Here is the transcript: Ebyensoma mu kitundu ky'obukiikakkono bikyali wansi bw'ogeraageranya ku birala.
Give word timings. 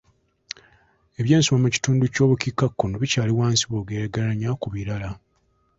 Ebyensoma 1.19 1.59
mu 1.63 1.69
kitundu 1.75 2.03
ky'obukiikakkono 2.13 2.95
bikyali 3.01 3.31
wansi 3.39 3.63
bw'ogeraageranya 3.67 4.49
ku 4.61 4.67
birala. 4.73 5.09